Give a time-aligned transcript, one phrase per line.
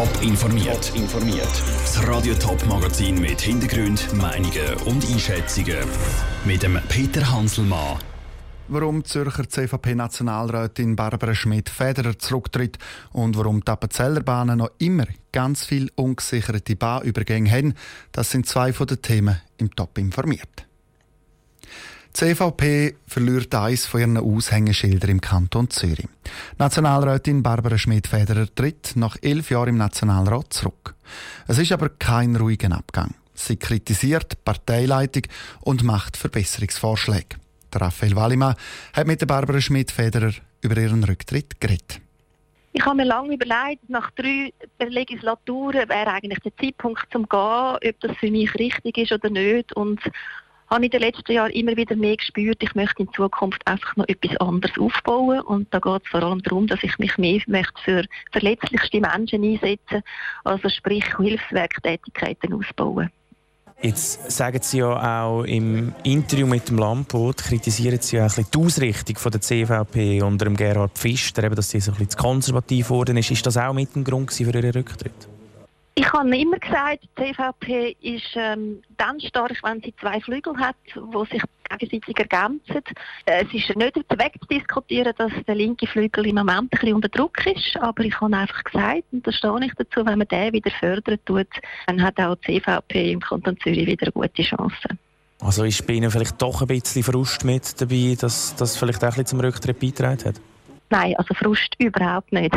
[0.00, 0.92] Top informiert.
[0.96, 1.62] informiert.
[1.82, 5.76] Das Radio Top Magazin mit Hintergrund, Meinungen und Einschätzungen
[6.46, 7.98] mit dem Peter Hanselmann.
[8.68, 12.78] Warum die Zürcher CVP-Nationalrätin Barbara Schmidt-Federer zurücktritt
[13.12, 17.74] und warum die Appenzeller Bahnen noch immer ganz viel ungesicherte Bahnübergänge haben,
[18.10, 20.69] das sind zwei von den Themen im Top informiert.
[22.10, 26.08] Die CVP verliert eines von ihren Aushängeschildern im Kanton Zürich.
[26.58, 30.96] Nationalrätin Barbara Schmidt-Federer tritt nach elf Jahren im Nationalrat zurück.
[31.46, 33.14] Es ist aber kein ruhiger Abgang.
[33.34, 35.22] Sie kritisiert die Parteileitung
[35.60, 37.36] und macht Verbesserungsvorschläge.
[37.72, 38.56] Der Raphael Wallimann
[38.92, 40.32] hat mit der Barbara Schmidt-Federer
[40.62, 42.00] über ihren Rücktritt geredet.
[42.72, 48.00] Ich habe mir lange überlegt, nach drei Legislaturen wäre eigentlich der Zeitpunkt zum Gehen, ob
[48.00, 49.72] das für mich richtig ist oder nicht.
[49.72, 50.00] Und
[50.70, 53.96] habe ich in den letzten Jahren immer wieder mehr gespürt, ich möchte in Zukunft einfach
[53.96, 55.40] noch etwas anderes aufbauen.
[55.40, 59.44] Und da geht es vor allem darum, dass ich mich mehr möchte für verletzlichste Menschen
[59.44, 60.02] einsetzen
[60.44, 63.10] also sprich Hilfswerktätigkeiten ausbauen.
[63.82, 68.44] Jetzt sagen Sie ja auch im Interview mit dem Lampot, kritisieren Sie ja auch ein
[68.44, 71.94] bisschen die Ausrichtung von der CVP unter dem Gerhard Pfister, eben, dass sie so ein
[71.94, 73.30] bisschen zu konservativ geworden ist.
[73.30, 75.28] Ist das auch mit dem Grund für Ihren Rücktritt?
[75.94, 80.76] Ich habe immer gesagt, die CVP ist ähm, dann stark, wenn sie zwei Flügel hat,
[80.94, 82.82] wo sich gegenseitig ergänzen.
[83.26, 87.44] Äh, es ist nicht wegzudiskutieren, dass der linke Flügel im Moment ein bisschen unter Druck
[87.46, 90.70] ist, aber ich habe einfach gesagt, und da stehe ich dazu, wenn man den wieder
[90.70, 91.48] fördern tut,
[91.86, 94.88] dann hat auch die CVP im Kanton Zürich wieder gute Chance.
[95.40, 99.04] Also ist bei Ihnen vielleicht doch ein bisschen Frust mit dabei, dass das vielleicht auch
[99.04, 100.40] ein bisschen zum Rücktritt beigetragen hat?
[100.90, 102.54] Nein, also Frust überhaupt nicht.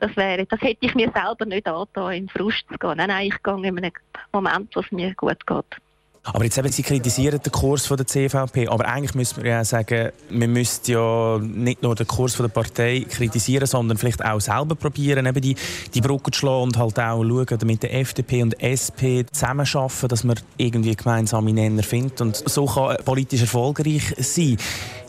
[0.00, 2.96] Das wäre, das hätte ich mir selber nicht angetan, in Frust zu gehen.
[2.96, 3.92] Nein, nein, ich gehe in einem
[4.32, 5.80] Moment, wo es mir gut geht.
[6.24, 9.64] Aber jetzt eben, Sie kritisieren den Kurs von der CVP, aber eigentlich müssen wir ja
[9.64, 14.40] sagen, wir müssten ja nicht nur den Kurs von der Partei kritisieren, sondern vielleicht auch
[14.40, 15.56] selber probieren, eben die,
[15.94, 20.24] die Brücke zu schlagen und halt auch schauen, mit der FDP und SP zusammenarbeiten, dass
[20.24, 24.58] man irgendwie gemeinsame Nenner findet und so kann politisch erfolgreich sein.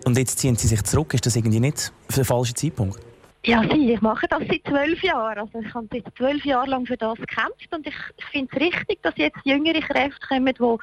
[0.10, 3.00] Und jetzt ziehen Sie sich zurück, ist das irgendwie nicht der falsche Zeitpunkt?
[3.46, 5.38] Ja, Sie, ich mache das seit zwölf Jahren.
[5.38, 8.60] Also ich habe jetzt zwölf Jahre lang für das gekämpft und ich, ich finde es
[8.60, 10.80] richtig, dass jetzt jüngere Kräfte kommen, die wo,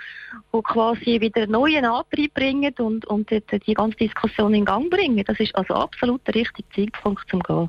[0.52, 5.24] wo quasi wieder neuen Antrieb bringen und, und die, die ganze Diskussion in Gang bringen.
[5.26, 7.68] Das ist also absolut der richtige Zeitpunkt zum Gehen.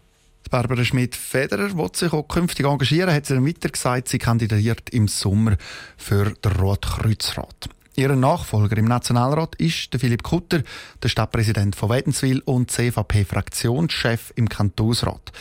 [0.51, 5.07] Barbara Schmidt-Federer will sich auch künftig engagieren, hat sie dann weiter gesagt, sie kandidiert im
[5.07, 5.57] Sommer
[5.97, 7.67] für den Rotkreuzrat.
[7.99, 10.61] Ihr Nachfolger im Nationalrat ist der Philipp Kutter,
[11.01, 15.31] der Stadtpräsident von Wädenswil und CVP-Fraktionschef im Kantonsrat.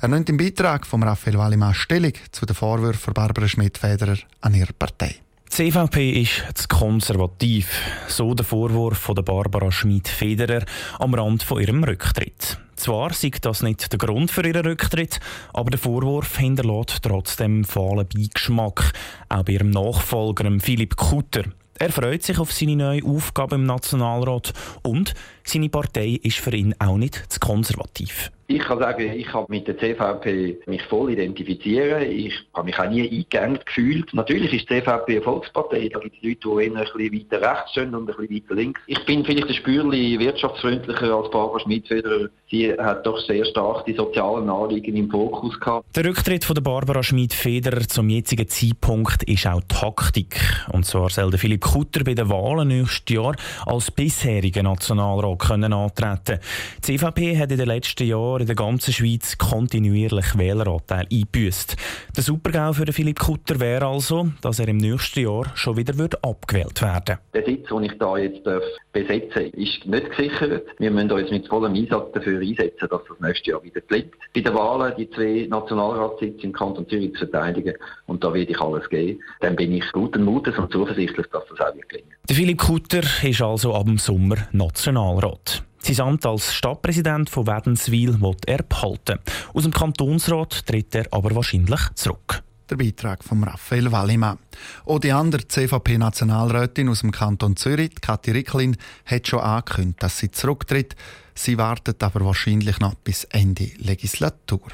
[0.00, 4.54] Er nimmt im Beitrag von Raphael Wallimann Stellung zu den Vorwürfen von Barbara Schmidt-Federer an
[4.54, 5.16] ihrer Partei.
[5.44, 7.68] Die CVP ist zu konservativ.
[8.08, 10.64] So der Vorwurf von Barbara Schmidt-Federer
[10.98, 12.56] am Rand von ihrem Rücktritt.
[12.76, 15.20] Zwar sei das nicht der Grund für ihren Rücktritt,
[15.52, 18.92] aber der Vorwurf hinterlässt trotzdem fahlen Beigeschmack.
[19.28, 21.44] Auch bei ihrem Nachfolger Philipp Kutter.
[21.78, 25.14] Er freut sich auf seine neue Aufgabe im Nationalrat und
[25.44, 28.30] seine Partei ist für ihn auch nicht zu konservativ.
[28.48, 32.02] Ich kann sagen, ich habe mit der CVP mich voll identifizieren.
[32.02, 34.14] Ich habe mich auch nie eingegangen gefühlt.
[34.14, 35.88] Natürlich ist die CVP eine Volkspartei.
[35.92, 38.54] Da gibt es Leute, die eher ein bisschen weiter rechts stehen und ein bisschen weiter
[38.54, 38.80] links.
[38.86, 42.28] Ich bin vielleicht ein Spürchen wirtschaftsfreundlicher als Barbara Schmidt-Federer.
[42.48, 45.96] Sie hat doch sehr stark die sozialen Anliegen im Fokus gehabt.
[45.96, 50.38] Der Rücktritt von der Barbara Schmidt-Federer zum jetzigen Zeitpunkt ist auch Taktik.
[50.72, 53.34] Und zwar soll der Philipp Kutter bei den Wahlen nächstes Jahr
[53.66, 56.38] als bisheriger Nationalrat können antreten.
[56.86, 61.76] Die CVP hat in den letzten Jahren Jahren in der ganzen Schweiz kontinuierlich Wähleranteil eingebüßt.
[62.16, 66.22] Der Supergau für Philipp Kutter wäre also, dass er im nächsten Jahr schon wieder wird
[66.22, 68.44] abgewählt werden Der Sitz, den ich hier jetzt
[68.92, 70.66] besetzen darf, ist nicht gesichert.
[70.78, 74.14] Wir müssen uns mit vollem Einsatz dafür einsetzen, dass das nächste Jahr wieder gelingt.
[74.34, 77.74] Bei den Wahlen die zwei Nationalratssitze im Kanton Zürich zu verteidigen
[78.06, 79.20] und da werde ich alles geben.
[79.40, 82.10] Dann bin ich guten Mutes und zuversichtlich, dass das auch wird gelingen.
[82.28, 85.62] Der Philipp Kutter ist also ab dem Sommer Nationalrat.
[85.86, 89.20] Sein Amt als Stadtpräsident von Wädenswil wird er behalten.
[89.54, 92.42] Aus dem Kantonsrat tritt er aber wahrscheinlich zurück.
[92.68, 94.40] Der Beitrag von Raphael Wallimann.
[94.84, 100.32] Auch die andere CVP-Nationalrätin aus dem Kanton Zürich, Kathi Ricklin, hat schon angekündigt, dass sie
[100.32, 100.96] zurücktritt.
[101.36, 104.66] Sie wartet aber wahrscheinlich noch bis Ende Legislatur.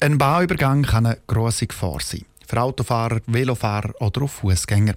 [0.00, 2.24] Ein Bauübergang kann eine grosse Gefahr sein.
[2.46, 4.94] Für Autofahrer, Velofahrer oder Fußgänger.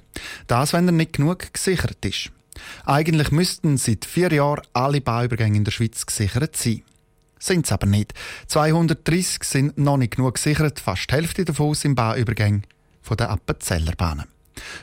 [0.47, 2.31] Das, wenn er nicht genug gesichert ist.
[2.85, 6.83] Eigentlich müssten seit vier Jahren alle Bauübergänge in der Schweiz gesichert sein.
[7.39, 8.13] Sind es aber nicht.
[8.47, 12.61] 230 sind noch nicht genug gesichert, fast die Hälfte davon sind Bauübergänge
[13.17, 14.25] der Appenzeller Bahnen.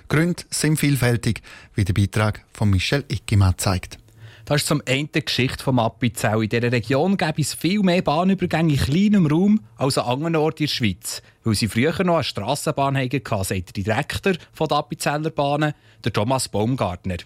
[0.08, 1.42] Gründe sind vielfältig,
[1.74, 3.98] wie der Beitrag von Michel Ickimann zeigt.
[4.44, 6.42] Das ist zum einen die Geschichte vom Appenzell.
[6.42, 10.64] In dieser Region gäbe es viel mehr Bahnübergänge in kleinem Raum als an anderen Orten
[10.64, 11.22] in der Schweiz.
[11.44, 15.72] Weil sie früher noch eine Strassenbahn hatten, sagt der Direktor der Appenzeller Bahnen,
[16.04, 17.16] der Thomas Baumgartner.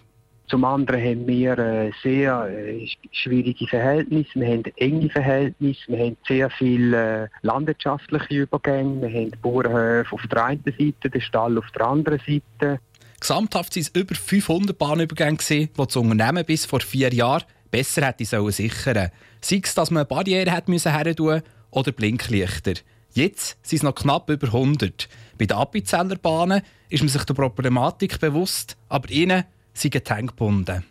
[0.49, 6.17] Zum anderen haben wir äh, sehr äh, schwierige Verhältnisse, wir haben enge Verhältnisse, wir haben
[6.27, 11.69] sehr viele äh, landwirtschaftliche Übergänge, wir haben Bauernhöfe auf der einen Seite, den Stall auf
[11.75, 12.79] der anderen Seite.
[13.19, 18.25] Gesamthaft waren es über 500 Bahnübergänge, die das Unternehmen bis vor vier Jahren besser hätte
[18.25, 22.73] sollen Sei es, dass man eine Barriere hätte müssen oder Blinklichter.
[23.13, 25.07] Jetzt sind es noch knapp über 100.
[25.37, 29.43] Bei den Appenzeller Bahnen ist man sich der Problematik bewusst, aber ihnen
[29.81, 30.83] sind gebunden.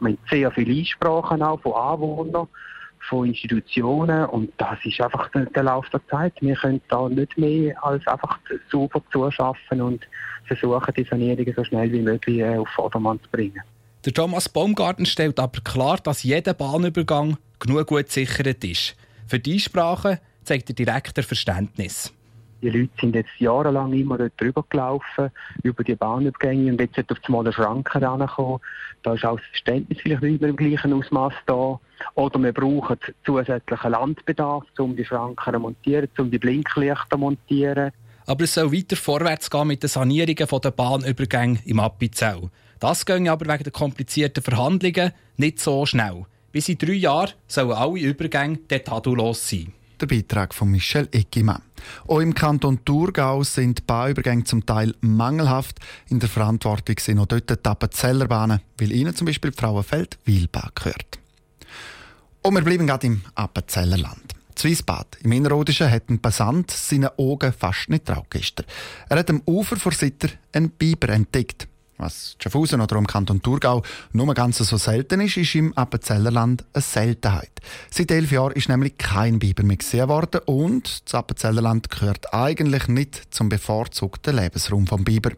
[0.00, 2.48] Wir haben sehr viele Einsprachen auch von Anwohnern,
[3.08, 6.34] von Institutionen und das ist einfach der, der Lauf der Zeit.
[6.40, 8.38] Wir können da nicht mehr als einfach
[8.70, 10.06] sauber zuschaffen und
[10.46, 13.62] versuchen, die Sanierungen so schnell wie möglich äh, auf Vordermann zu bringen.
[14.04, 18.96] Der Thomas Baumgarten stellt aber klar, dass jeder Bahnübergang genug gut gesichert ist.
[19.26, 22.12] Für die Einsprachen zeigt er direkt Verständnis.
[22.64, 25.30] Die Leute sind jetzt jahrelang immer dort drüber gelaufen,
[25.62, 28.58] über die Bahnübergänge und jetzt hat auf einmal der Schranken rankommen.
[29.02, 31.78] Da ist auch das Verständnis vielleicht nicht mehr im gleichen Ausmaß da.
[32.14, 32.96] Oder wir brauchen
[33.26, 37.92] zusätzlichen Landbedarf, um die Schranken zu montieren, um die Blinklichter zu montieren.
[38.24, 42.48] Aber es soll weiter vorwärts gehen mit den Sanierungen der Bahnübergänge im Appenzell.
[42.80, 46.24] Das ging aber wegen der komplizierten Verhandlungen nicht so schnell.
[46.50, 51.62] Bis in drei Jahren sollen alle Übergänge tattoolos sein der Beitrag von Michel Eckimann.
[52.06, 55.80] Auch im Kanton Thurgau sind Bahnübergänge zum Teil mangelhaft.
[56.08, 61.18] In der Verantwortung sind auch dort die Appenzellerbahnen, weil ihnen zum Beispiel die Frauenfeld-Wielbahn gehört.
[62.42, 64.34] Und wir bleiben gerade im Appenzellerland.
[64.54, 68.66] Zwiesbad im Innerrhodischen hat ein Passant seine Augen fast nicht traut gestern.
[69.08, 71.66] Er hat am Ufer vor Sitter einen Biber entdeckt.
[71.96, 73.82] Was Schaffhausen oder im Kanton Thurgau
[74.12, 77.52] nur ganz so selten ist, ist im Appenzellerland eine Seltenheit.
[77.90, 82.88] Seit elf Jahren ist nämlich kein Biber mehr gesehen worden und das Appenzellerland gehört eigentlich
[82.88, 85.30] nicht zum bevorzugten Lebensraum vom Biber.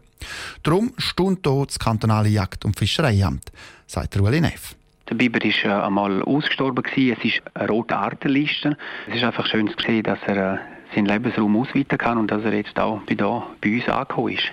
[0.63, 3.51] Darum stund hier das kantonale Jagd- und Fischereiamt,
[3.85, 4.75] sagt Ueli Neff.
[5.09, 7.17] Der Biber ist äh, einmal ausgestorben gewesen.
[7.17, 8.77] Es ist eine rote Artenliste.
[9.07, 10.57] Es ist einfach schön zu sehen, dass er äh,
[10.93, 14.51] seinen Lebensraum ausweiten kann und dass er jetzt auch bei, bei uns angekommen ist.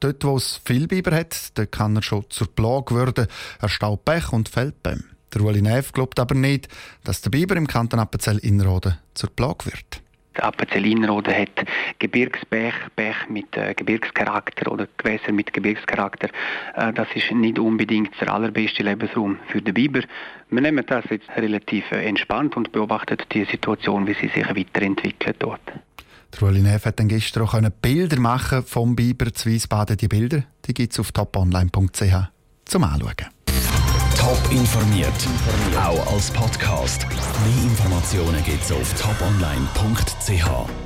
[0.00, 3.26] Dort, wo es viel Biber hat, dort kann er schon zur Plage werden.
[3.60, 5.04] Er staut Pech und Feldbäume.
[5.34, 6.68] Der Ueli Neff glaubt aber nicht,
[7.02, 10.00] dass der Biber im Kanton Appenzell Innerrhoden zur Plage wird.
[10.36, 11.64] Der Appenzell Innerrhoden hat
[11.98, 16.28] Gebirgspech, Pech mit äh, Gebirgscharakter oder Gewässer mit Gebirgscharakter.
[16.74, 20.00] Äh, das ist nicht unbedingt der allerbeste Lebensraum für den Biber.
[20.50, 25.36] Wir nehmen das jetzt relativ äh, entspannt und beobachten die Situation, wie sie sich weiterentwickelt
[25.38, 25.72] dort.
[26.42, 29.96] Ueli Neff hat dann gestern auch Bilder machen vom Biber zu Wiesbaden.
[29.96, 32.30] Die Bilder die gibt es auf toponline.ch
[32.64, 33.14] zum Anschauen.
[34.16, 35.12] Top informiert,
[35.76, 37.06] auch als Podcast.
[37.06, 40.83] Mehr Informationen gibt es auf toponline.ch.